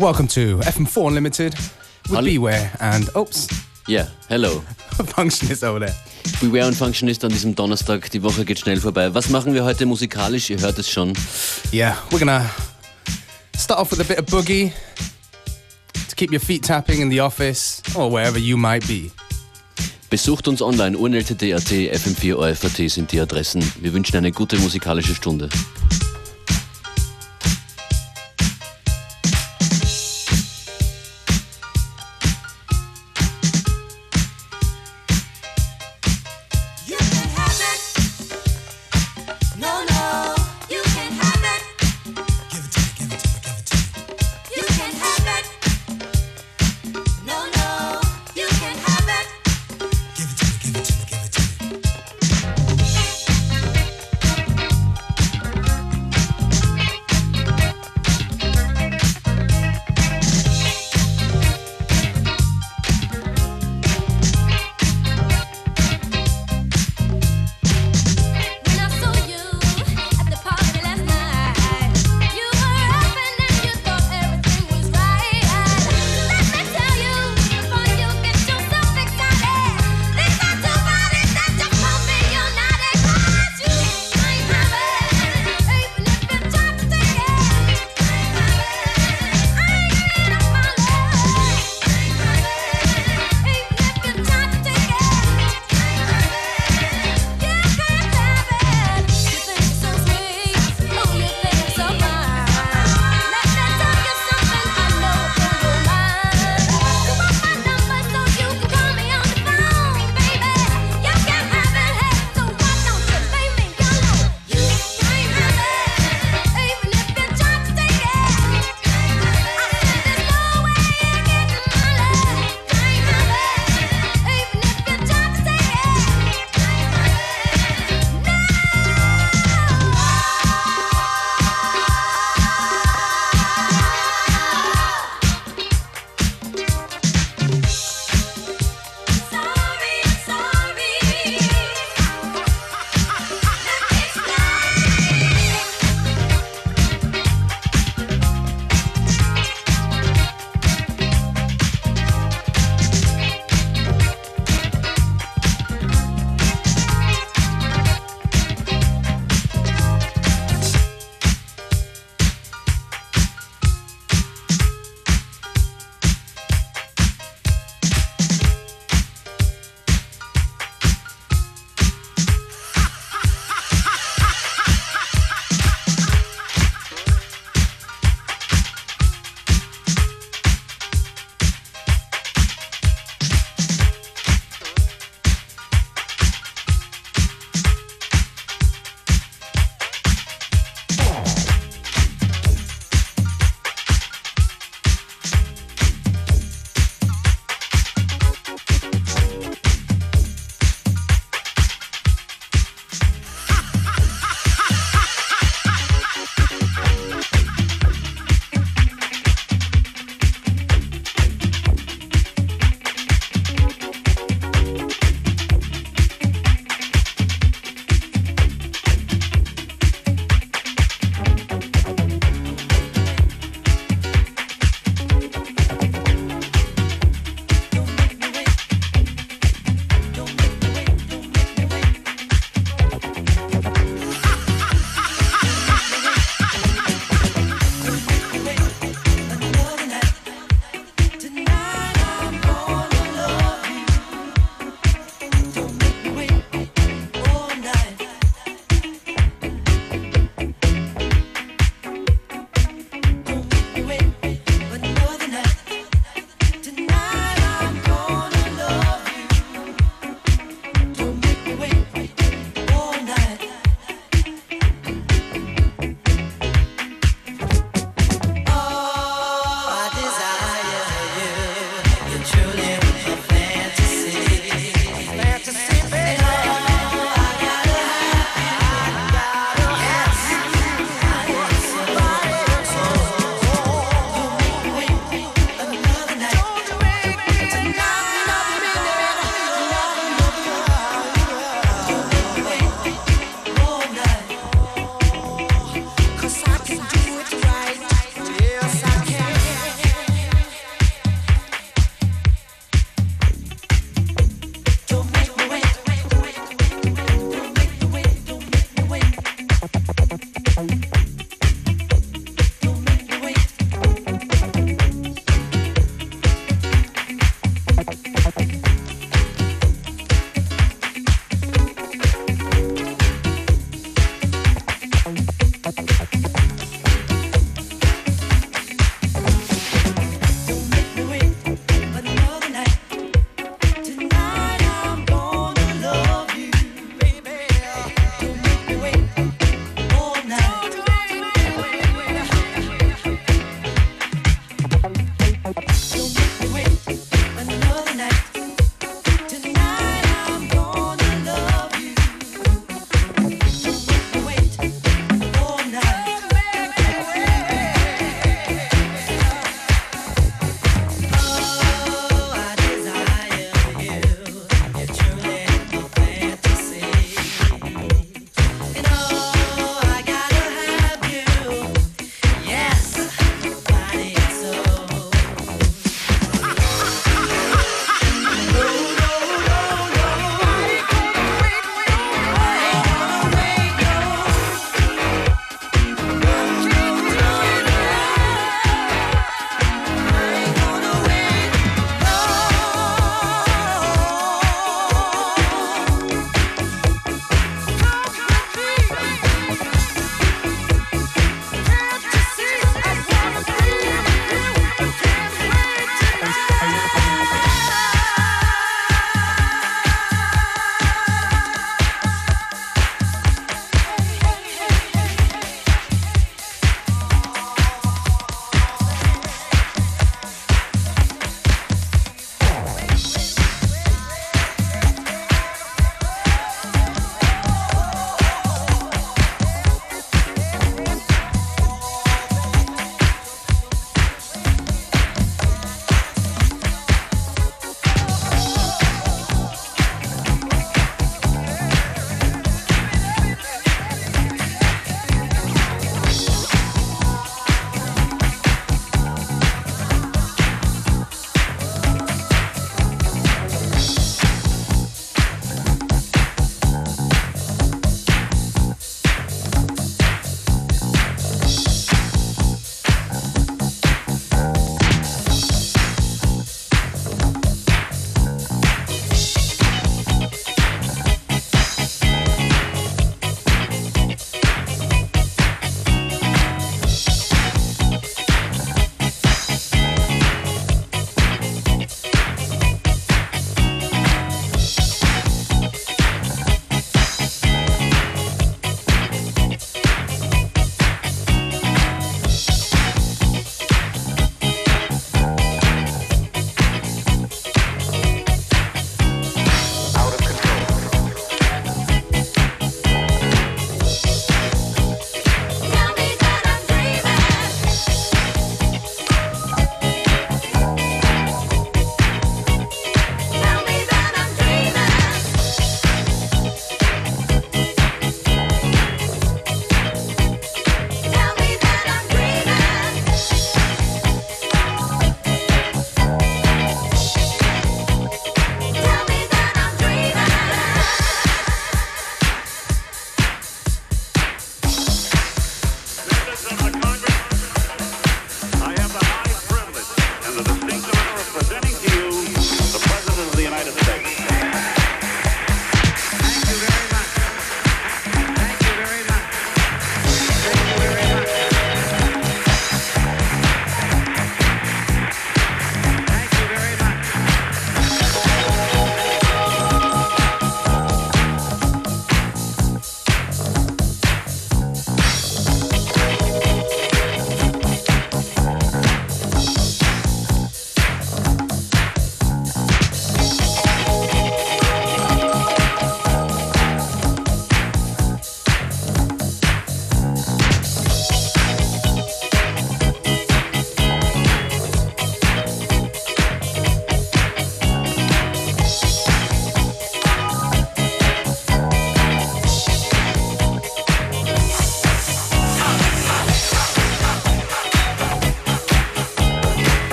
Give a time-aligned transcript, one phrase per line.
[0.00, 1.52] Welcome to FM4 Unlimited
[2.08, 2.22] with Hallo.
[2.22, 3.46] Beware and oops,
[3.86, 4.60] Ja, hello.
[5.14, 5.94] Functionist over there.
[6.40, 8.10] Beware und Functionist an diesem Donnerstag.
[8.10, 9.12] Die Woche geht schnell vorbei.
[9.12, 10.48] Was machen wir heute musikalisch?
[10.48, 11.12] Ihr hört es schon.
[11.70, 12.48] Yeah, we're gonna
[13.58, 14.72] start off with a bit of boogie
[16.08, 19.10] to keep your feet tapping in the office or wherever you might be.
[20.08, 20.96] Besucht uns online.
[20.96, 23.62] UNLTT.at, FM4 OFAT sind die Adressen.
[23.82, 25.50] Wir wünschen eine gute musikalische Stunde.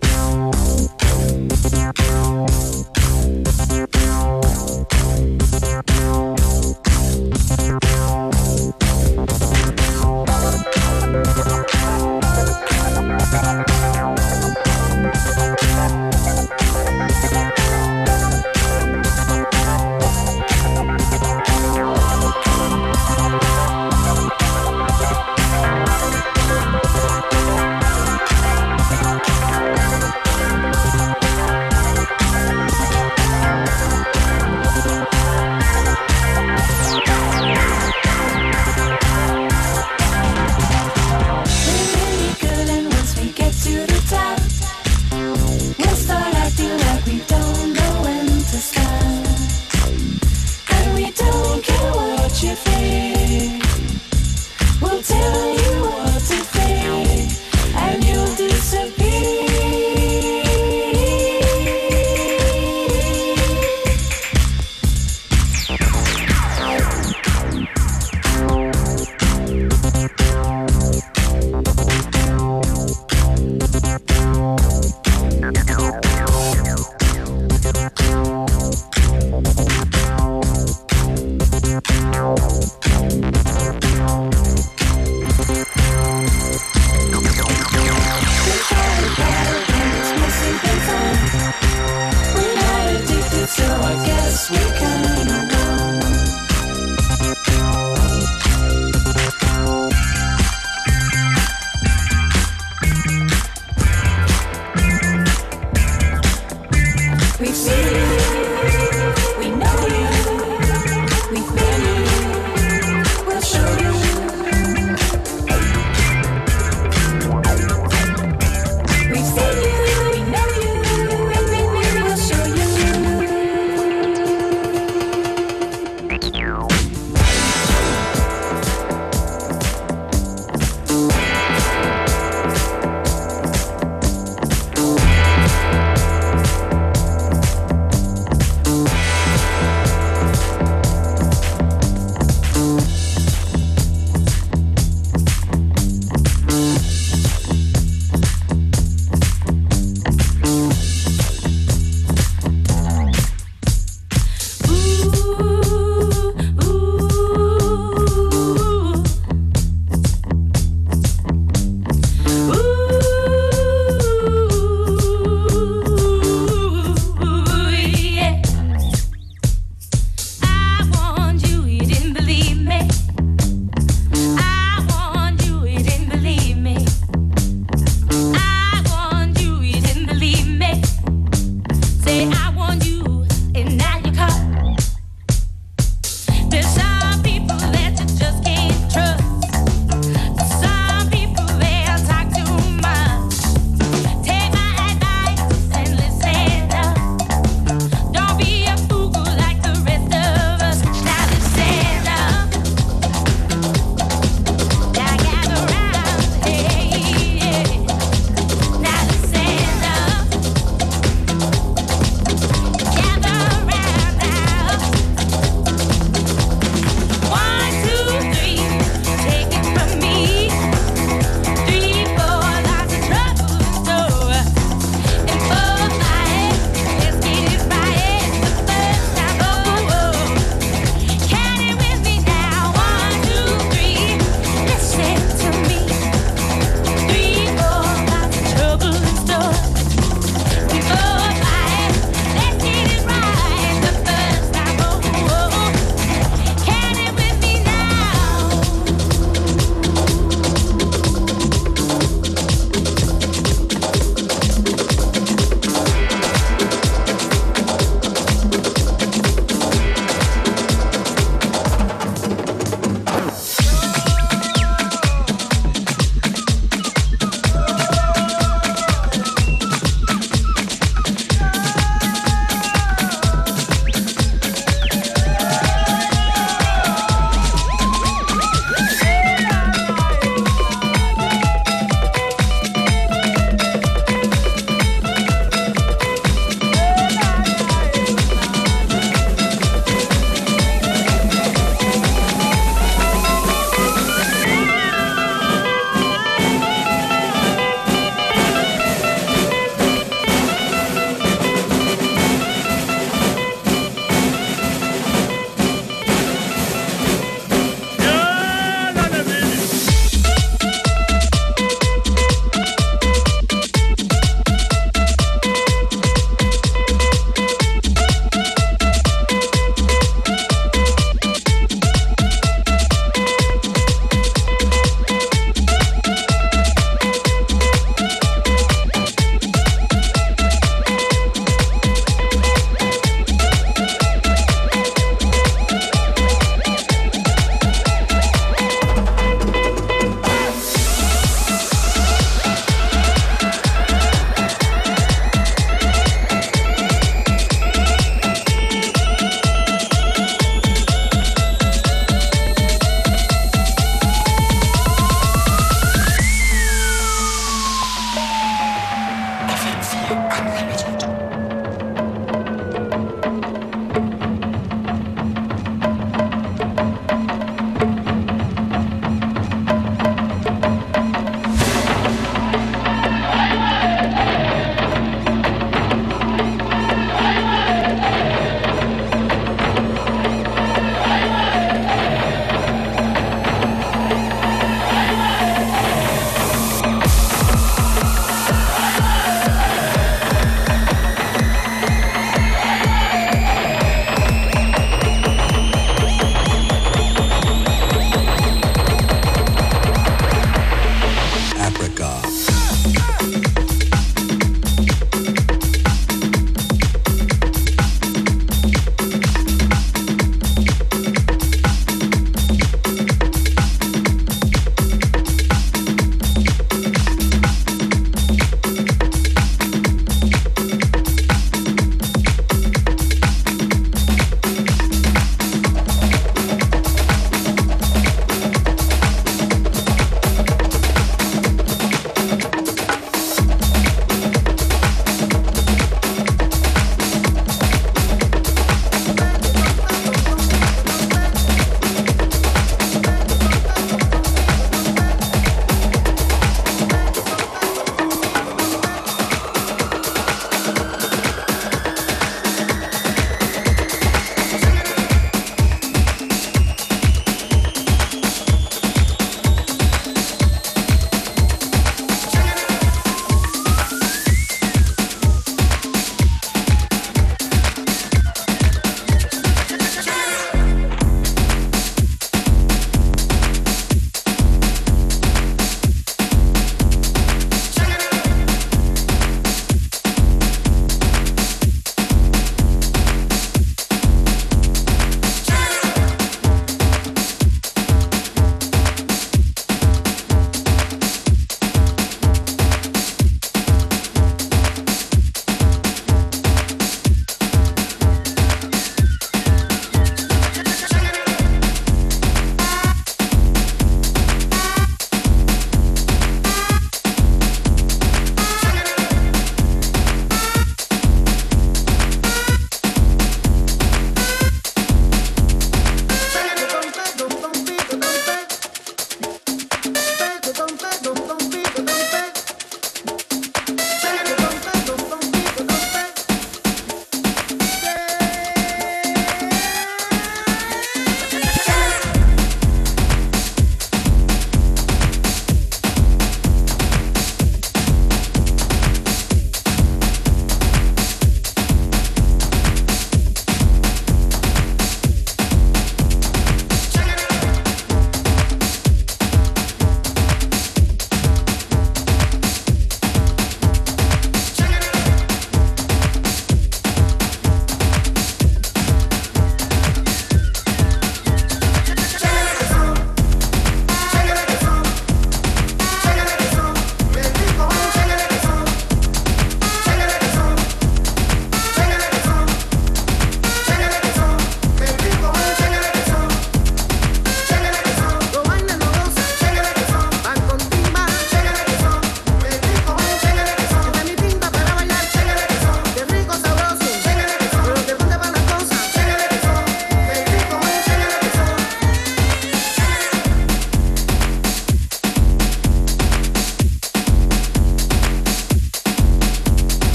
[0.00, 0.54] Bye.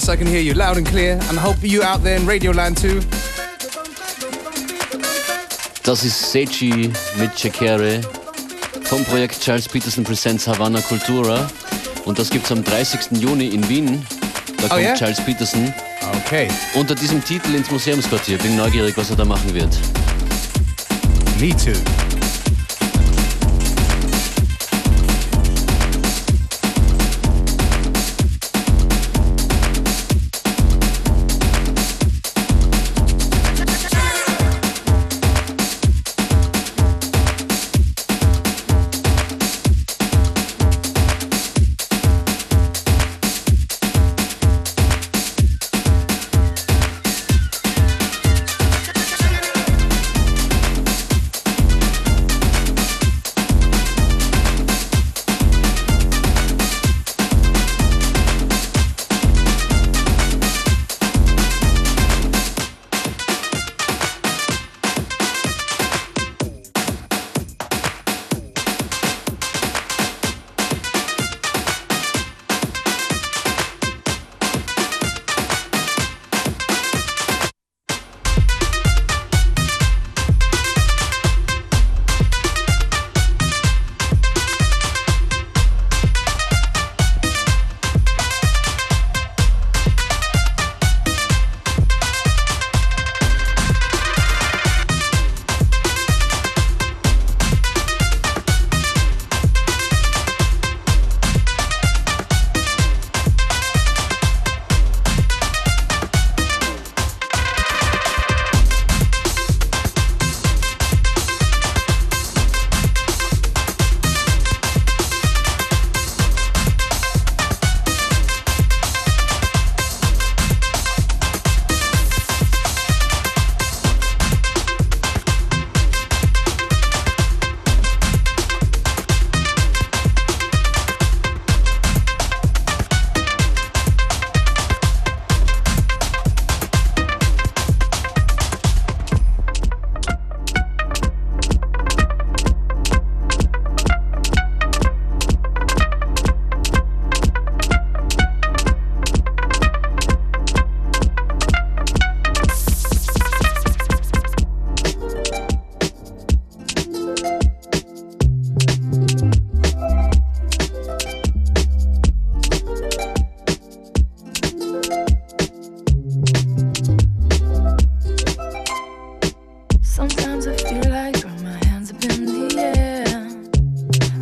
[0.00, 2.24] Yes, I can hear you loud and clear, and I hope you out there in
[2.24, 3.02] Radio Land too.
[5.82, 8.00] Das ist Sechi mit Chekere
[8.84, 11.46] vom Projekt Charles Peterson Presents Havana Cultura.
[12.06, 13.20] Und das gibt's am 30.
[13.20, 14.06] Juni in Wien.
[14.62, 14.94] Da kommt ja?
[14.94, 15.70] Charles Peterson
[16.24, 18.38] Okay, unter diesem Titel ins Museumsquartier.
[18.38, 19.76] Bin neugierig, was er da machen wird.
[21.38, 21.78] me too.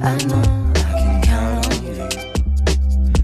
[0.00, 2.08] I know I can count on you.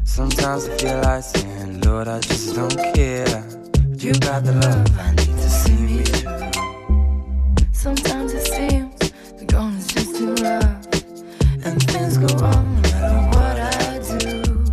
[0.05, 3.45] Sometimes I feel like saying, Lord, I just don't care.
[3.89, 4.99] But you got the love.
[4.99, 6.51] I need to see me through.
[7.73, 10.87] Sometimes it seems the going is just too rough,
[11.65, 14.65] and things go wrong no matter what I do.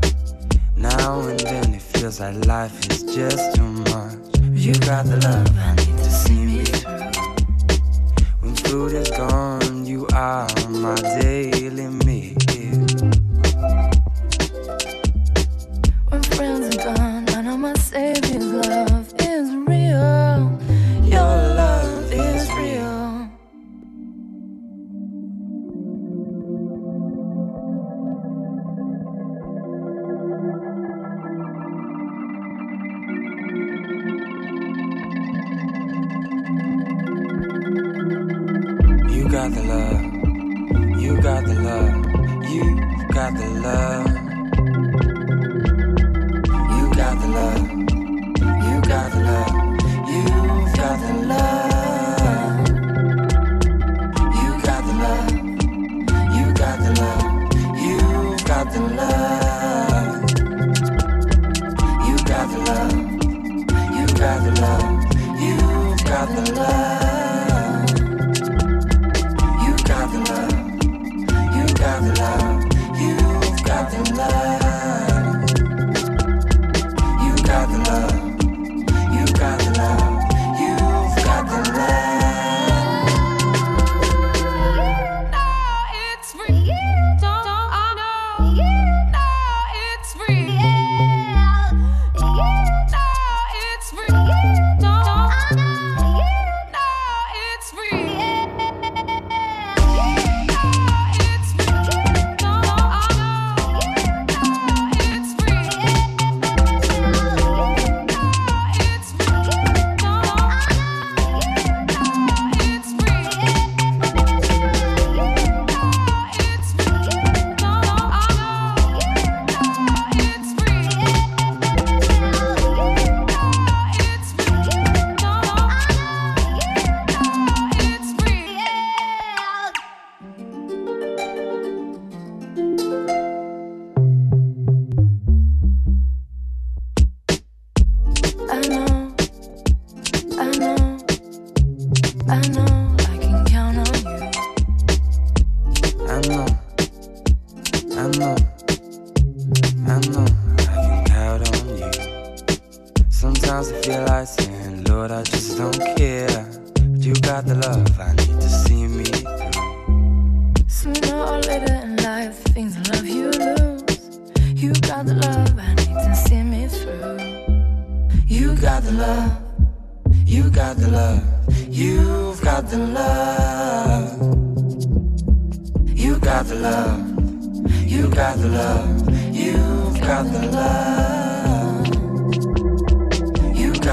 [0.75, 4.17] Now and then it feels like life is just too much.
[4.53, 5.45] You got the love.
[5.45, 5.80] Love, I need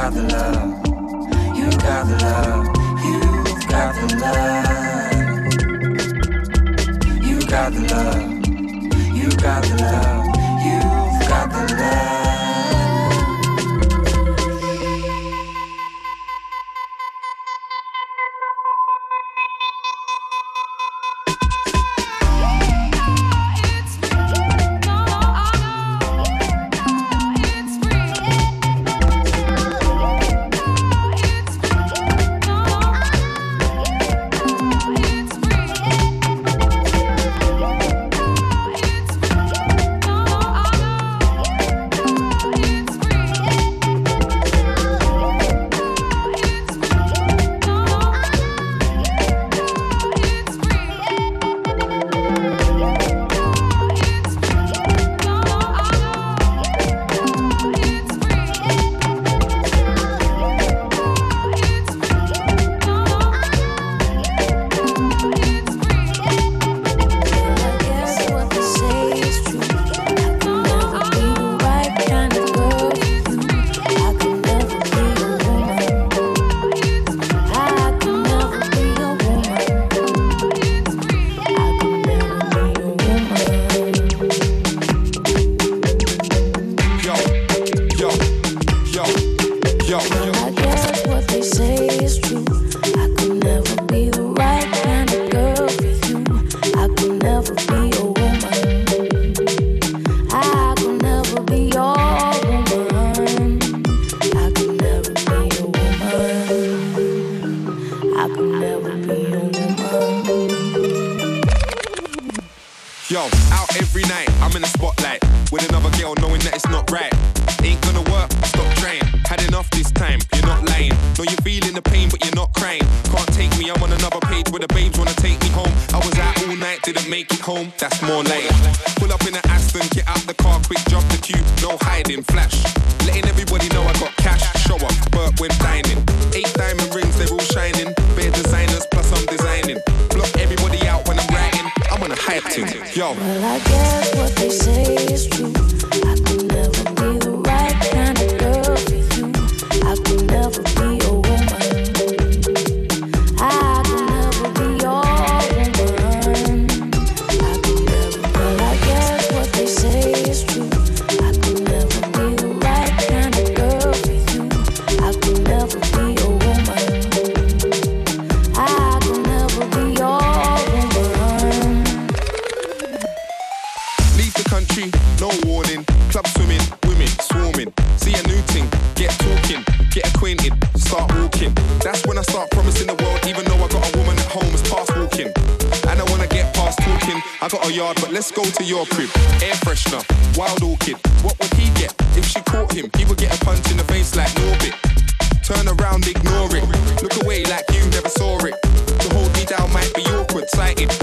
[0.09, 0.71] got the love.
[1.57, 2.67] You got the love.
[3.05, 4.65] You've got the love.
[7.27, 8.23] You got the love.
[9.15, 10.25] You got the love.
[10.65, 12.18] You've got the love.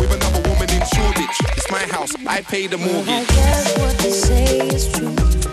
[0.08, 1.38] with another woman in Shoreditch.
[1.58, 3.08] It's my house, I pay the mortgage.
[3.08, 5.45] I guess what they say is true.